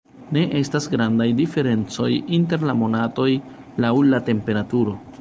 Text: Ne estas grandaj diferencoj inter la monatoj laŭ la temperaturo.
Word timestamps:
Ne 0.35 0.41
estas 0.59 0.87
grandaj 0.93 1.27
diferencoj 1.41 2.09
inter 2.39 2.67
la 2.71 2.77
monatoj 2.83 3.31
laŭ 3.87 3.97
la 4.11 4.27
temperaturo. 4.33 5.03